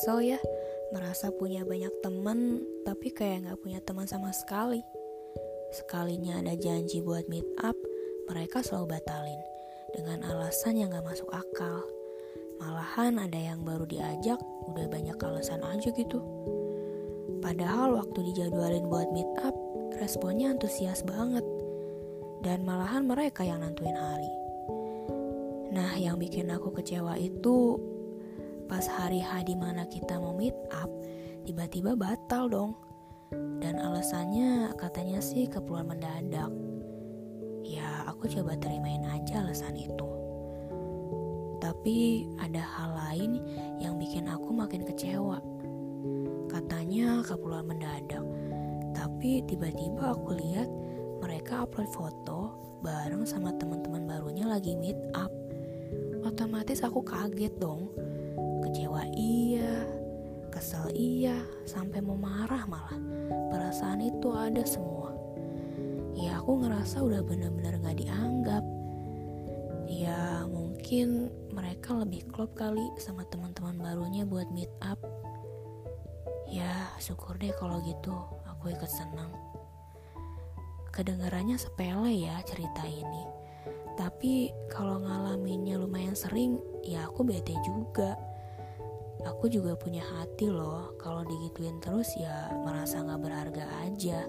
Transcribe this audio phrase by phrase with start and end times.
[0.00, 0.40] kesel ya
[0.96, 4.80] merasa punya banyak temen tapi kayak nggak punya teman sama sekali.
[5.76, 7.76] Sekalinya ada janji buat meet up,
[8.32, 9.36] mereka selalu batalin
[9.92, 11.84] dengan alasan yang gak masuk akal.
[12.64, 14.40] Malahan ada yang baru diajak,
[14.72, 16.24] udah banyak alasan aja gitu.
[17.44, 19.52] Padahal waktu dijadwalin buat meet up,
[20.00, 21.44] responnya antusias banget.
[22.40, 24.32] Dan malahan mereka yang nentuin hari.
[25.76, 27.76] Nah, yang bikin aku kecewa itu
[28.70, 30.86] pas hari H di mana kita mau meet up,
[31.42, 32.78] tiba-tiba batal dong.
[33.58, 36.54] Dan alasannya katanya sih keperluan mendadak.
[37.66, 40.06] Ya, aku coba terimain aja alasan itu.
[41.58, 43.42] Tapi ada hal lain
[43.82, 45.42] yang bikin aku makin kecewa.
[46.46, 48.22] Katanya keperluan mendadak.
[48.94, 50.70] Tapi tiba-tiba aku lihat
[51.18, 52.54] mereka upload foto
[52.86, 55.30] bareng sama teman-teman barunya lagi meet up.
[56.22, 57.90] Otomatis aku kaget dong.
[58.60, 59.88] Kecewa iya,
[60.52, 62.98] kesel iya, sampai mau marah malah.
[63.48, 65.16] Perasaan itu ada semua.
[66.12, 68.64] Ya aku ngerasa udah bener-bener gak dianggap.
[69.88, 75.00] Ya mungkin mereka lebih klop kali sama teman-teman barunya buat meet up.
[76.50, 78.12] Ya syukur deh kalau gitu,
[78.44, 79.32] aku ikut senang.
[80.90, 83.24] Kedengarannya sepele ya cerita ini.
[83.94, 88.18] Tapi kalau ngalaminnya lumayan sering, ya aku bete juga.
[89.28, 94.24] Aku juga punya hati loh, kalau digituin terus ya merasa gak berharga aja.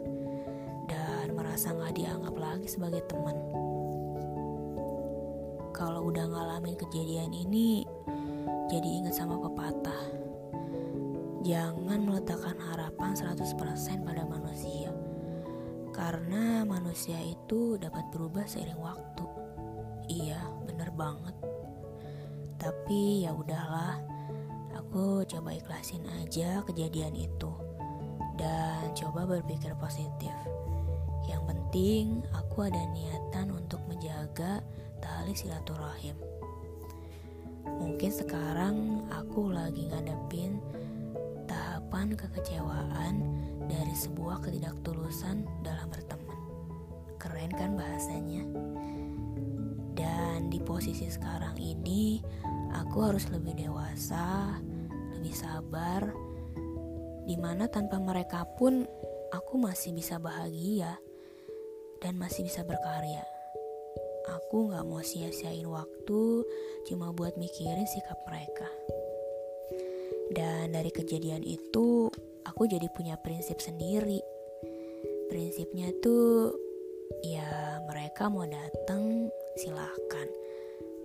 [0.88, 3.38] Dan merasa gak dianggap lagi sebagai teman.
[5.72, 7.88] Kalau udah ngalamin kejadian ini,
[8.68, 10.04] jadi ingat sama pepatah.
[11.42, 14.94] Jangan meletakkan harapan 100% pada manusia
[15.92, 19.26] karena manusia itu dapat berubah seiring waktu.
[20.10, 21.36] Iya, bener banget.
[22.58, 24.02] Tapi ya udahlah,
[24.92, 27.48] aku coba ikhlasin aja kejadian itu
[28.36, 30.36] dan coba berpikir positif.
[31.24, 34.60] Yang penting aku ada niatan untuk menjaga
[35.00, 36.20] tali silaturahim.
[37.64, 40.60] Mungkin sekarang aku lagi ngadepin
[41.48, 43.16] tahapan kekecewaan
[43.72, 46.36] dari sebuah ketidaktulusan dalam berteman.
[47.16, 48.44] Keren kan bahasanya?
[49.96, 52.20] Dan di posisi sekarang ini,
[52.76, 54.60] aku harus lebih dewasa,
[55.22, 56.02] lebih sabar,
[57.30, 58.90] di mana tanpa mereka pun
[59.30, 60.98] aku masih bisa bahagia
[62.02, 63.22] dan masih bisa berkarya.
[64.34, 66.42] Aku gak mau sia-siain waktu
[66.90, 68.66] cuma buat mikirin sikap mereka.
[70.34, 72.10] Dan dari kejadian itu,
[72.42, 74.26] aku jadi punya prinsip sendiri.
[75.30, 76.50] Prinsipnya tuh,
[77.22, 80.26] ya mereka mau datang silahkan.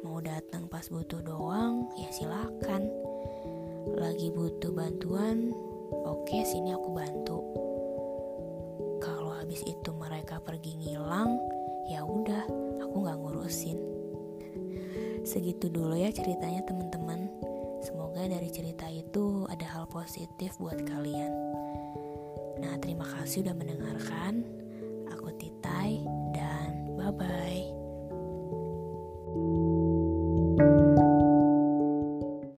[0.01, 2.81] Mau datang pas butuh doang, ya silahkan.
[3.95, 5.55] Lagi butuh bantuan,
[5.95, 7.39] oke sini aku bantu.
[8.99, 11.39] Kalau habis itu mereka pergi ngilang,
[11.87, 12.43] ya udah,
[12.83, 13.79] aku nggak ngurusin.
[15.23, 17.31] Segitu dulu ya ceritanya teman-teman.
[17.87, 21.31] Semoga dari cerita itu ada hal positif buat kalian.
[22.59, 24.43] Nah, terima kasih udah mendengarkan.
[25.15, 26.16] Aku Titai.